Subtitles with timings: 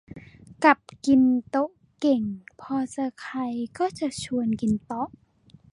[0.63, 1.69] กับกินโต๊ะ
[1.99, 2.21] เก่ง
[2.61, 3.37] พอเจอใคร
[3.77, 5.09] ก็จะชวนกินโต๊ะ